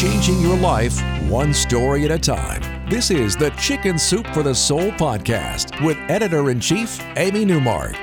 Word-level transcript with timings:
changing 0.00 0.40
your 0.40 0.56
life 0.56 0.98
one 1.28 1.52
story 1.52 2.06
at 2.06 2.10
a 2.10 2.18
time. 2.18 2.62
This 2.88 3.10
is 3.10 3.36
the 3.36 3.50
Chicken 3.50 3.98
Soup 3.98 4.26
for 4.28 4.42
the 4.42 4.54
Soul 4.54 4.90
podcast 4.92 5.84
with 5.84 5.98
editor 6.08 6.48
in 6.48 6.58
chief, 6.58 6.98
Amy 7.18 7.44
Newmark. 7.44 7.94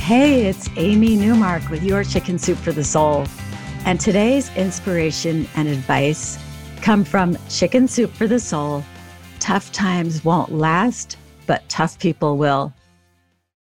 Hey, 0.00 0.44
it's 0.44 0.68
Amy 0.76 1.16
Newmark 1.16 1.66
with 1.70 1.82
your 1.82 2.04
Chicken 2.04 2.38
Soup 2.38 2.58
for 2.58 2.72
the 2.72 2.84
Soul. 2.84 3.24
And 3.86 3.98
today's 3.98 4.54
inspiration 4.54 5.48
and 5.56 5.66
advice 5.66 6.38
come 6.82 7.04
from 7.04 7.38
Chicken 7.48 7.88
Soup 7.88 8.12
for 8.12 8.26
the 8.26 8.38
Soul. 8.38 8.84
Tough 9.40 9.72
times 9.72 10.26
won't 10.26 10.52
last, 10.52 11.16
but 11.46 11.66
tough 11.70 11.98
people 11.98 12.36
will. 12.36 12.74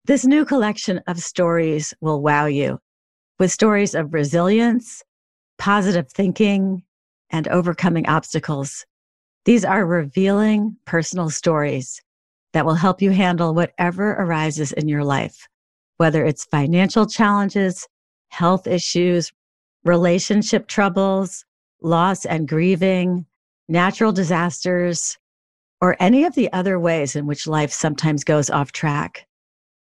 This 0.06 0.26
new 0.26 0.46
collection 0.46 1.02
of 1.08 1.20
stories 1.20 1.94
will 2.00 2.22
wow 2.22 2.46
you 2.46 2.80
with 3.38 3.52
stories 3.52 3.96
of 3.96 4.14
resilience, 4.14 5.04
positive 5.58 6.10
thinking, 6.10 6.84
and 7.34 7.50
overcoming 7.50 8.08
obstacles. 8.08 8.86
These 9.44 9.66
are 9.66 9.86
revealing 9.86 10.78
personal 10.86 11.30
stories 11.30 12.02
that 12.54 12.66
will 12.66 12.76
help 12.76 13.02
you 13.02 13.12
handle 13.12 13.54
whatever 13.54 14.12
arises 14.12 14.72
in 14.72 14.88
your 14.88 15.04
life, 15.04 15.50
whether 15.98 16.24
it's 16.24 16.46
financial 16.46 17.06
challenges, 17.06 17.88
health 18.30 18.68
issues, 18.68 19.34
relationship 19.84 20.68
troubles, 20.68 21.44
loss 21.82 22.26
and 22.26 22.48
grieving, 22.48 23.26
natural 23.68 24.14
disasters, 24.14 25.18
or 25.82 25.98
any 26.00 26.24
of 26.24 26.36
the 26.36 26.52
other 26.54 26.80
ways 26.80 27.16
in 27.16 27.26
which 27.26 27.48
life 27.48 27.72
sometimes 27.72 28.24
goes 28.24 28.50
off 28.50 28.72
track. 28.72 29.28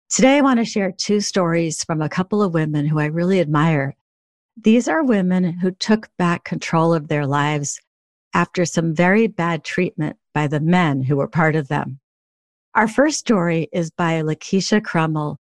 Today, 0.09 0.37
I 0.37 0.41
want 0.41 0.59
to 0.59 0.65
share 0.65 0.91
two 0.91 1.21
stories 1.21 1.83
from 1.83 2.01
a 2.01 2.09
couple 2.09 2.43
of 2.43 2.53
women 2.53 2.85
who 2.85 2.99
I 2.99 3.05
really 3.05 3.39
admire 3.39 3.95
these 4.63 4.87
are 4.87 5.03
women 5.03 5.43
who 5.59 5.71
took 5.71 6.09
back 6.17 6.43
control 6.43 6.93
of 6.93 7.07
their 7.07 7.25
lives 7.25 7.79
after 8.33 8.65
some 8.65 8.93
very 8.93 9.27
bad 9.27 9.63
treatment 9.63 10.17
by 10.33 10.47
the 10.47 10.59
men 10.59 11.03
who 11.03 11.15
were 11.17 11.27
part 11.27 11.55
of 11.55 11.67
them. 11.67 11.99
Our 12.75 12.87
first 12.87 13.19
story 13.19 13.67
is 13.71 13.89
by 13.89 14.21
Lakeisha 14.21 14.81
Crummell, 14.81 15.37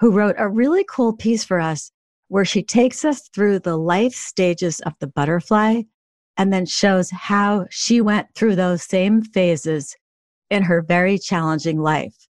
who 0.00 0.12
wrote 0.12 0.36
a 0.38 0.48
really 0.48 0.84
cool 0.88 1.12
piece 1.12 1.44
for 1.44 1.60
us 1.60 1.90
where 2.28 2.44
she 2.44 2.62
takes 2.62 3.04
us 3.04 3.28
through 3.34 3.58
the 3.58 3.76
life 3.76 4.14
stages 4.14 4.80
of 4.80 4.92
the 5.00 5.06
butterfly 5.06 5.82
and 6.36 6.52
then 6.52 6.66
shows 6.66 7.10
how 7.10 7.66
she 7.70 8.00
went 8.00 8.28
through 8.34 8.54
those 8.54 8.82
same 8.82 9.22
phases 9.22 9.96
in 10.50 10.62
her 10.62 10.82
very 10.82 11.18
challenging 11.18 11.80
life. 11.80 12.28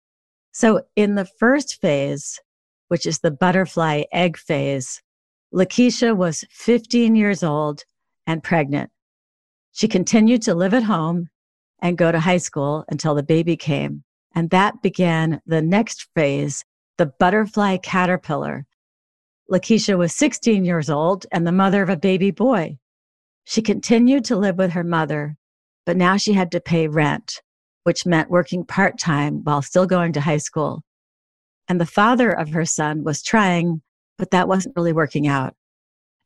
So 0.54 0.82
in 0.96 1.16
the 1.16 1.30
first 1.40 1.80
phase, 1.82 2.40
which 2.88 3.06
is 3.06 3.20
the 3.20 3.32
butterfly 3.32 4.04
egg 4.12 4.38
phase, 4.38 5.02
Lakeisha 5.54 6.16
was 6.16 6.46
15 6.52 7.16
years 7.16 7.44
old 7.44 7.84
and 8.26 8.42
pregnant. 8.42 8.90
She 9.74 9.88
continued 9.88 10.42
to 10.44 10.56
live 10.56 10.74
at 10.74 10.84
home 10.84 11.28
and 11.82 11.98
go 11.98 12.12
to 12.12 12.20
high 12.20 12.38
school 12.38 12.86
until 12.90 13.16
the 13.16 13.24
baby 13.24 13.58
came. 13.58 14.04
And 14.34 14.50
that 14.52 14.82
began 14.82 15.42
the 15.46 15.62
next 15.62 16.08
phase, 16.16 16.64
the 16.98 17.06
butterfly 17.06 17.78
caterpillar. 17.78 18.66
Lakeisha 19.52 19.98
was 19.98 20.16
16 20.16 20.64
years 20.64 20.90
old 20.90 21.26
and 21.34 21.46
the 21.46 21.52
mother 21.52 21.82
of 21.82 21.90
a 21.90 21.98
baby 21.98 22.32
boy. 22.32 22.78
She 23.44 23.62
continued 23.62 24.24
to 24.26 24.38
live 24.38 24.58
with 24.58 24.72
her 24.72 24.84
mother, 24.84 25.36
but 25.86 25.98
now 25.98 26.16
she 26.16 26.32
had 26.32 26.52
to 26.52 26.62
pay 26.62 26.88
rent, 26.88 27.42
which 27.84 28.06
meant 28.06 28.30
working 28.30 28.64
part 28.64 28.98
time 28.98 29.44
while 29.44 29.62
still 29.62 29.86
going 29.86 30.14
to 30.14 30.22
high 30.22 30.38
school. 30.38 30.84
And 31.68 31.82
the 31.82 31.86
father 31.86 32.32
of 32.32 32.50
her 32.50 32.66
son 32.66 33.04
was 33.04 33.22
trying 33.22 33.82
but 34.22 34.30
that 34.30 34.48
wasn't 34.48 34.76
really 34.76 34.94
working 34.94 35.28
out. 35.28 35.56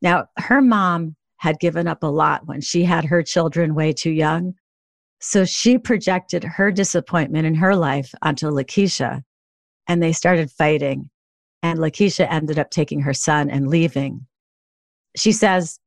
Now, 0.01 0.25
her 0.35 0.61
mom 0.61 1.15
had 1.37 1.61
given 1.61 1.87
up 1.87 2.03
a 2.03 2.07
lot 2.07 2.45
when 2.45 2.59
she 2.59 2.83
had 2.83 3.05
her 3.05 3.23
children 3.23 3.73
way 3.73 3.93
too 3.93 4.11
young. 4.11 4.55
So 5.21 5.45
she 5.45 5.77
projected 5.77 6.43
her 6.43 6.71
disappointment 6.71 7.47
in 7.47 7.55
her 7.55 7.73
life 7.73 8.13
onto 8.21 8.47
Lakeisha, 8.47 9.23
and 9.87 10.03
they 10.03 10.11
started 10.11 10.51
fighting. 10.51 11.09
And 11.63 11.79
Lakeisha 11.79 12.27
ended 12.29 12.59
up 12.59 12.69
taking 12.69 12.99
her 12.99 13.13
son 13.13 13.49
and 13.49 13.69
leaving. 13.69 14.27
She 15.15 15.31
says, 15.31 15.79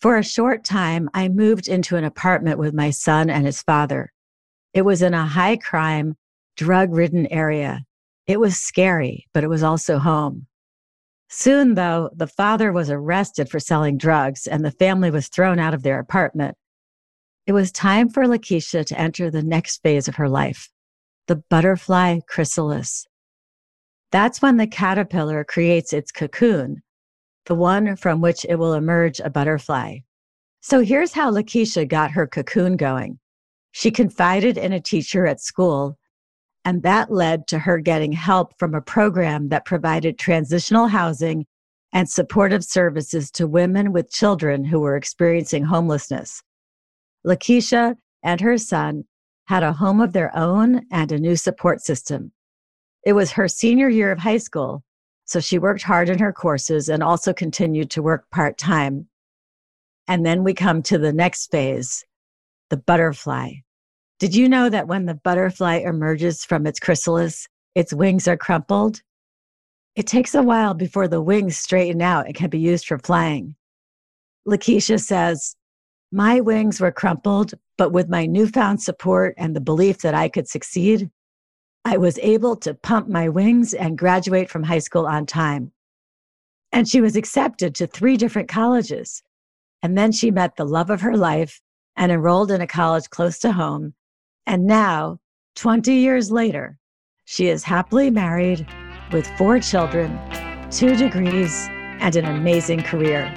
For 0.00 0.16
a 0.16 0.24
short 0.24 0.64
time, 0.64 1.10
I 1.12 1.28
moved 1.28 1.68
into 1.68 1.98
an 1.98 2.04
apartment 2.04 2.58
with 2.58 2.72
my 2.72 2.88
son 2.88 3.28
and 3.28 3.44
his 3.44 3.60
father. 3.60 4.10
It 4.72 4.86
was 4.86 5.02
in 5.02 5.12
a 5.12 5.26
high 5.26 5.58
crime, 5.58 6.16
drug 6.56 6.94
ridden 6.94 7.26
area. 7.26 7.84
It 8.26 8.40
was 8.40 8.56
scary, 8.56 9.26
but 9.34 9.44
it 9.44 9.48
was 9.48 9.62
also 9.62 9.98
home. 9.98 10.46
Soon, 11.36 11.74
though, 11.74 12.10
the 12.14 12.28
father 12.28 12.70
was 12.70 12.88
arrested 12.88 13.48
for 13.48 13.58
selling 13.58 13.98
drugs 13.98 14.46
and 14.46 14.64
the 14.64 14.70
family 14.70 15.10
was 15.10 15.26
thrown 15.26 15.58
out 15.58 15.74
of 15.74 15.82
their 15.82 15.98
apartment. 15.98 16.56
It 17.44 17.52
was 17.52 17.72
time 17.72 18.08
for 18.08 18.22
Lakeisha 18.22 18.86
to 18.86 18.98
enter 18.98 19.32
the 19.32 19.42
next 19.42 19.82
phase 19.82 20.06
of 20.06 20.14
her 20.14 20.28
life, 20.28 20.70
the 21.26 21.42
butterfly 21.50 22.20
chrysalis. 22.28 23.08
That's 24.12 24.40
when 24.40 24.58
the 24.58 24.68
caterpillar 24.68 25.42
creates 25.42 25.92
its 25.92 26.12
cocoon, 26.12 26.84
the 27.46 27.56
one 27.56 27.96
from 27.96 28.20
which 28.20 28.46
it 28.48 28.54
will 28.54 28.74
emerge 28.74 29.18
a 29.18 29.28
butterfly. 29.28 29.98
So 30.60 30.82
here's 30.82 31.14
how 31.14 31.32
Lakeisha 31.32 31.88
got 31.88 32.12
her 32.12 32.28
cocoon 32.28 32.76
going. 32.76 33.18
She 33.72 33.90
confided 33.90 34.56
in 34.56 34.72
a 34.72 34.80
teacher 34.80 35.26
at 35.26 35.40
school 35.40 35.98
and 36.64 36.82
that 36.82 37.12
led 37.12 37.46
to 37.48 37.58
her 37.58 37.78
getting 37.78 38.12
help 38.12 38.58
from 38.58 38.74
a 38.74 38.80
program 38.80 39.48
that 39.48 39.64
provided 39.64 40.18
transitional 40.18 40.88
housing 40.88 41.46
and 41.92 42.08
supportive 42.08 42.64
services 42.64 43.30
to 43.30 43.46
women 43.46 43.92
with 43.92 44.10
children 44.10 44.64
who 44.64 44.80
were 44.80 44.96
experiencing 44.96 45.64
homelessness. 45.64 46.42
Lakeisha 47.26 47.96
and 48.22 48.40
her 48.40 48.58
son 48.58 49.04
had 49.46 49.62
a 49.62 49.72
home 49.72 50.00
of 50.00 50.12
their 50.12 50.34
own 50.36 50.82
and 50.90 51.12
a 51.12 51.18
new 51.18 51.36
support 51.36 51.80
system. 51.80 52.32
It 53.04 53.12
was 53.12 53.32
her 53.32 53.46
senior 53.46 53.88
year 53.88 54.10
of 54.10 54.18
high 54.18 54.38
school, 54.38 54.82
so 55.26 55.40
she 55.40 55.58
worked 55.58 55.82
hard 55.82 56.08
in 56.08 56.18
her 56.18 56.32
courses 56.32 56.88
and 56.88 57.02
also 57.02 57.32
continued 57.32 57.90
to 57.90 58.02
work 58.02 58.28
part 58.30 58.56
time. 58.56 59.08
And 60.08 60.24
then 60.24 60.44
we 60.44 60.54
come 60.54 60.82
to 60.84 60.98
the 60.98 61.12
next 61.12 61.50
phase, 61.50 62.04
the 62.70 62.76
butterfly. 62.76 63.52
Did 64.24 64.34
you 64.34 64.48
know 64.48 64.70
that 64.70 64.88
when 64.88 65.04
the 65.04 65.16
butterfly 65.16 65.82
emerges 65.84 66.46
from 66.46 66.66
its 66.66 66.80
chrysalis, 66.80 67.46
its 67.74 67.92
wings 67.92 68.26
are 68.26 68.38
crumpled? 68.38 69.02
It 69.96 70.06
takes 70.06 70.34
a 70.34 70.42
while 70.42 70.72
before 70.72 71.08
the 71.08 71.20
wings 71.20 71.58
straighten 71.58 72.00
out 72.00 72.24
and 72.24 72.34
can 72.34 72.48
be 72.48 72.58
used 72.58 72.86
for 72.86 72.98
flying. 72.98 73.54
Lakeisha 74.48 74.98
says, 74.98 75.56
My 76.10 76.40
wings 76.40 76.80
were 76.80 76.90
crumpled, 76.90 77.52
but 77.76 77.92
with 77.92 78.08
my 78.08 78.24
newfound 78.24 78.80
support 78.80 79.34
and 79.36 79.54
the 79.54 79.60
belief 79.60 79.98
that 79.98 80.14
I 80.14 80.30
could 80.30 80.48
succeed, 80.48 81.10
I 81.84 81.98
was 81.98 82.18
able 82.20 82.56
to 82.56 82.72
pump 82.72 83.08
my 83.08 83.28
wings 83.28 83.74
and 83.74 83.98
graduate 83.98 84.48
from 84.48 84.62
high 84.62 84.78
school 84.78 85.06
on 85.06 85.26
time. 85.26 85.70
And 86.72 86.88
she 86.88 87.02
was 87.02 87.14
accepted 87.14 87.74
to 87.74 87.86
three 87.86 88.16
different 88.16 88.48
colleges. 88.48 89.22
And 89.82 89.98
then 89.98 90.12
she 90.12 90.30
met 90.30 90.56
the 90.56 90.64
love 90.64 90.88
of 90.88 91.02
her 91.02 91.14
life 91.14 91.60
and 91.94 92.10
enrolled 92.10 92.50
in 92.50 92.62
a 92.62 92.66
college 92.66 93.10
close 93.10 93.38
to 93.40 93.52
home 93.52 93.92
and 94.46 94.66
now, 94.66 95.18
20 95.56 95.92
years 95.92 96.30
later, 96.30 96.78
she 97.24 97.48
is 97.48 97.64
happily 97.64 98.10
married 98.10 98.66
with 99.12 99.26
four 99.38 99.58
children, 99.60 100.18
two 100.70 100.96
degrees, 100.96 101.68
and 102.00 102.16
an 102.16 102.26
amazing 102.26 102.82
career. 102.82 103.32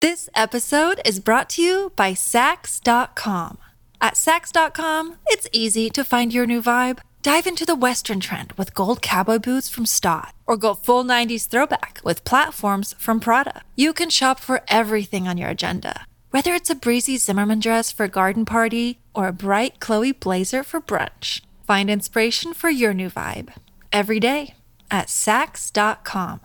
This 0.00 0.28
episode 0.34 1.00
is 1.04 1.18
brought 1.18 1.50
to 1.50 1.62
you 1.62 1.92
by 1.96 2.12
Saks.com. 2.12 3.58
At 4.00 4.14
Saks.com, 4.14 5.16
it's 5.26 5.48
easy 5.52 5.90
to 5.90 6.04
find 6.04 6.32
your 6.32 6.46
new 6.46 6.62
vibe. 6.62 7.00
Dive 7.22 7.48
into 7.48 7.66
the 7.66 7.74
Western 7.74 8.20
trend 8.20 8.52
with 8.52 8.74
gold 8.74 9.02
cowboy 9.02 9.40
boots 9.40 9.68
from 9.68 9.86
Staud, 9.86 10.32
or 10.46 10.56
go 10.56 10.74
full 10.74 11.02
90s 11.02 11.48
throwback 11.48 12.00
with 12.04 12.24
platforms 12.24 12.94
from 12.96 13.18
Prada. 13.18 13.62
You 13.74 13.92
can 13.92 14.08
shop 14.08 14.38
for 14.38 14.62
everything 14.68 15.26
on 15.26 15.36
your 15.36 15.48
agenda 15.48 16.06
whether 16.38 16.54
it's 16.54 16.70
a 16.70 16.74
breezy 16.76 17.16
Zimmermann 17.16 17.58
dress 17.58 17.90
for 17.90 18.04
a 18.04 18.08
garden 18.08 18.44
party 18.44 19.00
or 19.12 19.26
a 19.26 19.32
bright 19.32 19.80
Chloe 19.80 20.12
blazer 20.12 20.62
for 20.62 20.80
brunch, 20.80 21.40
Find 21.68 21.90
inspiration 21.90 22.54
for 22.54 22.70
your 22.70 22.94
new 22.94 23.10
vibe 23.10 23.50
every 23.92 24.18
day 24.18 24.54
at 24.90 25.08
Saks.com. 25.08 26.40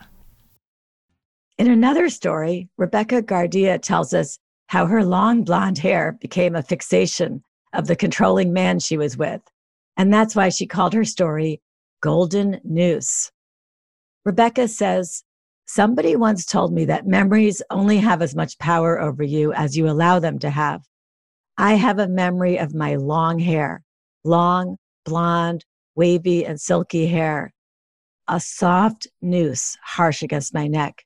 In 1.58 1.72
another 1.72 2.10
story, 2.10 2.68
Rebecca 2.78 3.22
Gardia 3.22 3.82
tells 3.82 4.14
us 4.14 4.38
how 4.68 4.86
her 4.86 5.06
long 5.06 5.46
blonde 5.46 5.78
hair 5.78 6.18
became 6.20 6.56
a 6.56 6.62
fixation 6.62 7.42
of 7.72 7.88
the 7.88 7.96
controlling 7.96 8.52
man 8.52 8.80
she 8.80 8.98
was 8.98 9.16
with. 9.16 9.42
And 9.96 10.14
that's 10.14 10.36
why 10.36 10.50
she 10.50 10.66
called 10.66 10.94
her 10.94 11.06
story 11.06 11.62
Golden 12.02 12.60
Noose. 12.66 13.32
Rebecca 14.26 14.68
says, 14.68 15.24
Somebody 15.66 16.16
once 16.16 16.46
told 16.46 16.74
me 16.74 16.86
that 16.86 17.08
memories 17.08 17.62
only 17.70 17.98
have 17.98 18.22
as 18.22 18.36
much 18.36 18.60
power 18.60 19.00
over 19.00 19.24
you 19.24 19.54
as 19.54 19.78
you 19.78 19.88
allow 19.90 20.20
them 20.20 20.38
to 20.40 20.50
have. 20.50 20.84
I 21.58 21.76
have 21.76 22.00
a 22.00 22.08
memory 22.08 22.58
of 22.58 22.76
my 22.76 22.96
long 22.96 23.40
hair, 23.40 23.84
long, 24.24 24.78
blonde, 25.06 25.66
wavy, 25.96 26.46
and 26.46 26.60
silky 26.60 27.08
hair, 27.08 27.54
a 28.28 28.40
soft 28.40 29.08
noose 29.22 29.78
harsh 29.82 30.22
against 30.22 30.54
my 30.54 30.68
neck. 30.68 31.06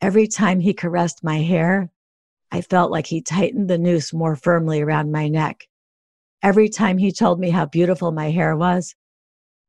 Every 0.00 0.26
time 0.26 0.60
he 0.60 0.74
caressed 0.74 1.22
my 1.22 1.38
hair, 1.38 1.90
I 2.50 2.62
felt 2.62 2.90
like 2.90 3.06
he 3.06 3.20
tightened 3.20 3.68
the 3.68 3.78
noose 3.78 4.12
more 4.12 4.36
firmly 4.36 4.80
around 4.80 5.12
my 5.12 5.28
neck. 5.28 5.66
Every 6.42 6.68
time 6.68 6.98
he 6.98 7.12
told 7.12 7.38
me 7.38 7.50
how 7.50 7.66
beautiful 7.66 8.12
my 8.12 8.30
hair 8.30 8.56
was, 8.56 8.94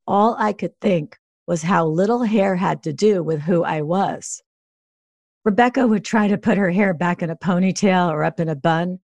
all 0.06 0.36
I 0.38 0.52
could 0.52 0.78
think 0.80 1.17
was 1.48 1.62
how 1.62 1.86
little 1.86 2.24
hair 2.24 2.56
had 2.56 2.82
to 2.82 2.92
do 2.92 3.22
with 3.22 3.40
who 3.40 3.64
I 3.64 3.80
was. 3.80 4.42
Rebecca 5.46 5.86
would 5.86 6.04
try 6.04 6.28
to 6.28 6.36
put 6.36 6.58
her 6.58 6.70
hair 6.70 6.92
back 6.92 7.22
in 7.22 7.30
a 7.30 7.36
ponytail 7.36 8.10
or 8.10 8.22
up 8.22 8.38
in 8.38 8.50
a 8.50 8.54
bun, 8.54 8.98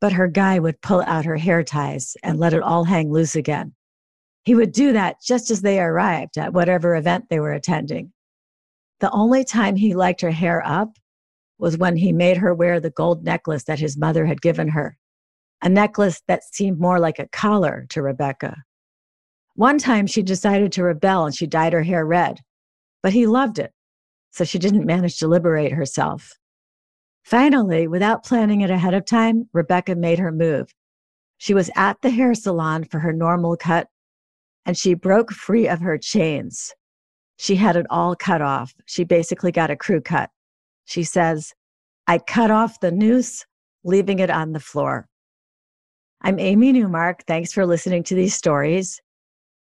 but 0.00 0.14
her 0.14 0.26
guy 0.26 0.58
would 0.58 0.80
pull 0.80 1.02
out 1.02 1.26
her 1.26 1.36
hair 1.36 1.62
ties 1.62 2.16
and 2.22 2.40
let 2.40 2.54
it 2.54 2.62
all 2.62 2.84
hang 2.84 3.12
loose 3.12 3.36
again. 3.36 3.74
He 4.44 4.54
would 4.54 4.72
do 4.72 4.94
that 4.94 5.16
just 5.22 5.50
as 5.50 5.60
they 5.60 5.78
arrived 5.78 6.38
at 6.38 6.54
whatever 6.54 6.96
event 6.96 7.26
they 7.28 7.40
were 7.40 7.52
attending. 7.52 8.10
The 9.00 9.10
only 9.10 9.44
time 9.44 9.76
he 9.76 9.94
liked 9.94 10.22
her 10.22 10.30
hair 10.30 10.66
up 10.66 10.96
was 11.58 11.76
when 11.76 11.96
he 11.96 12.10
made 12.10 12.38
her 12.38 12.54
wear 12.54 12.80
the 12.80 12.88
gold 12.88 13.22
necklace 13.22 13.64
that 13.64 13.80
his 13.80 13.98
mother 13.98 14.24
had 14.24 14.40
given 14.40 14.68
her, 14.68 14.96
a 15.62 15.68
necklace 15.68 16.22
that 16.26 16.42
seemed 16.54 16.80
more 16.80 16.98
like 16.98 17.18
a 17.18 17.28
collar 17.28 17.84
to 17.90 18.00
Rebecca. 18.00 18.64
One 19.56 19.78
time 19.78 20.06
she 20.06 20.22
decided 20.22 20.72
to 20.72 20.84
rebel 20.84 21.24
and 21.24 21.34
she 21.34 21.46
dyed 21.46 21.72
her 21.72 21.82
hair 21.82 22.04
red, 22.04 22.40
but 23.02 23.14
he 23.14 23.26
loved 23.26 23.58
it, 23.58 23.72
so 24.30 24.44
she 24.44 24.58
didn't 24.58 24.84
manage 24.84 25.18
to 25.18 25.28
liberate 25.28 25.72
herself. 25.72 26.30
Finally, 27.24 27.88
without 27.88 28.22
planning 28.22 28.60
it 28.60 28.70
ahead 28.70 28.92
of 28.92 29.06
time, 29.06 29.48
Rebecca 29.54 29.94
made 29.94 30.18
her 30.18 30.30
move. 30.30 30.68
She 31.38 31.54
was 31.54 31.70
at 31.74 31.96
the 32.02 32.10
hair 32.10 32.34
salon 32.34 32.84
for 32.84 32.98
her 32.98 33.14
normal 33.14 33.56
cut, 33.56 33.88
and 34.66 34.76
she 34.76 34.92
broke 34.92 35.32
free 35.32 35.66
of 35.66 35.80
her 35.80 35.96
chains. 35.96 36.74
She 37.38 37.56
had 37.56 37.76
it 37.76 37.86
all 37.88 38.14
cut 38.14 38.42
off. 38.42 38.74
She 38.84 39.04
basically 39.04 39.52
got 39.52 39.70
a 39.70 39.76
crew 39.76 40.02
cut. 40.02 40.28
She 40.84 41.02
says, 41.02 41.54
I 42.06 42.18
cut 42.18 42.50
off 42.50 42.80
the 42.80 42.92
noose, 42.92 43.46
leaving 43.84 44.18
it 44.18 44.30
on 44.30 44.52
the 44.52 44.60
floor. 44.60 45.08
I'm 46.20 46.38
Amy 46.38 46.72
Newmark. 46.72 47.24
Thanks 47.26 47.54
for 47.54 47.64
listening 47.64 48.02
to 48.04 48.14
these 48.14 48.34
stories. 48.34 49.00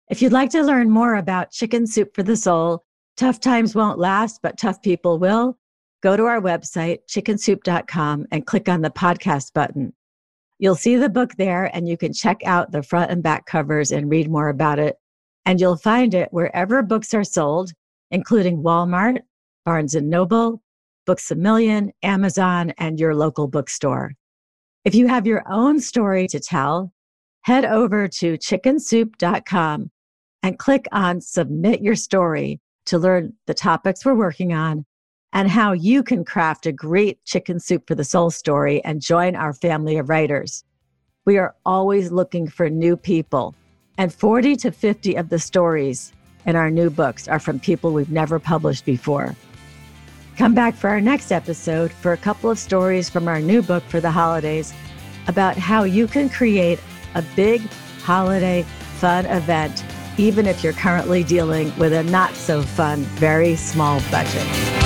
If 0.08 0.22
you'd 0.22 0.32
like 0.32 0.50
to 0.50 0.62
learn 0.62 0.88
more 0.88 1.16
about 1.16 1.50
Chicken 1.50 1.84
Soup 1.84 2.08
for 2.14 2.22
the 2.22 2.36
Soul, 2.36 2.84
tough 3.16 3.40
times 3.40 3.74
won't 3.74 3.98
last, 3.98 4.38
but 4.40 4.56
tough 4.56 4.80
people 4.80 5.18
will, 5.18 5.58
go 6.00 6.16
to 6.16 6.26
our 6.26 6.40
website, 6.40 6.98
chickensoup.com, 7.10 8.26
and 8.30 8.46
click 8.46 8.68
on 8.68 8.82
the 8.82 8.90
podcast 8.90 9.52
button. 9.52 9.92
You'll 10.60 10.76
see 10.76 10.94
the 10.94 11.08
book 11.08 11.32
there, 11.38 11.74
and 11.74 11.88
you 11.88 11.96
can 11.96 12.12
check 12.12 12.38
out 12.46 12.70
the 12.70 12.84
front 12.84 13.10
and 13.10 13.20
back 13.20 13.46
covers 13.46 13.90
and 13.90 14.08
read 14.08 14.30
more 14.30 14.48
about 14.48 14.78
it. 14.78 14.94
And 15.44 15.60
you'll 15.60 15.76
find 15.76 16.14
it 16.14 16.28
wherever 16.30 16.82
books 16.84 17.12
are 17.12 17.24
sold, 17.24 17.72
including 18.12 18.62
Walmart, 18.62 19.18
Barnes 19.64 19.96
and 19.96 20.08
Noble, 20.08 20.62
Books 21.04 21.32
a 21.32 21.34
Million, 21.34 21.90
Amazon, 22.04 22.72
and 22.78 23.00
your 23.00 23.14
local 23.14 23.48
bookstore. 23.48 24.12
If 24.84 24.94
you 24.94 25.08
have 25.08 25.26
your 25.26 25.42
own 25.50 25.80
story 25.80 26.28
to 26.28 26.38
tell, 26.38 26.92
head 27.42 27.64
over 27.64 28.06
to 28.06 28.38
chickensoup.com 28.38 29.90
and 30.46 30.60
click 30.60 30.86
on 30.92 31.20
Submit 31.20 31.80
Your 31.80 31.96
Story 31.96 32.60
to 32.84 32.98
learn 32.98 33.32
the 33.48 33.52
topics 33.52 34.04
we're 34.04 34.14
working 34.14 34.52
on 34.52 34.86
and 35.32 35.50
how 35.50 35.72
you 35.72 36.04
can 36.04 36.24
craft 36.24 36.66
a 36.66 36.72
great 36.72 37.18
Chicken 37.24 37.58
Soup 37.58 37.84
for 37.84 37.96
the 37.96 38.04
Soul 38.04 38.30
story 38.30 38.80
and 38.84 39.00
join 39.00 39.34
our 39.34 39.52
family 39.52 39.96
of 39.96 40.08
writers. 40.08 40.62
We 41.24 41.36
are 41.36 41.56
always 41.66 42.12
looking 42.12 42.46
for 42.46 42.70
new 42.70 42.96
people, 42.96 43.56
and 43.98 44.14
40 44.14 44.54
to 44.54 44.70
50 44.70 45.16
of 45.16 45.30
the 45.30 45.40
stories 45.40 46.12
in 46.44 46.54
our 46.54 46.70
new 46.70 46.90
books 46.90 47.26
are 47.26 47.40
from 47.40 47.58
people 47.58 47.92
we've 47.92 48.12
never 48.12 48.38
published 48.38 48.84
before. 48.84 49.34
Come 50.36 50.54
back 50.54 50.76
for 50.76 50.90
our 50.90 51.00
next 51.00 51.32
episode 51.32 51.90
for 51.90 52.12
a 52.12 52.16
couple 52.16 52.52
of 52.52 52.58
stories 52.60 53.10
from 53.10 53.26
our 53.26 53.40
new 53.40 53.62
book 53.62 53.82
for 53.88 54.00
the 54.00 54.12
holidays 54.12 54.72
about 55.26 55.56
how 55.56 55.82
you 55.82 56.06
can 56.06 56.28
create 56.28 56.78
a 57.16 57.22
big 57.34 57.62
holiday 58.04 58.62
fun 59.00 59.26
event 59.26 59.82
even 60.18 60.46
if 60.46 60.64
you're 60.64 60.72
currently 60.72 61.22
dealing 61.22 61.76
with 61.78 61.92
a 61.92 62.02
not 62.04 62.34
so 62.34 62.62
fun, 62.62 63.00
very 63.18 63.56
small 63.56 64.00
budget. 64.10 64.85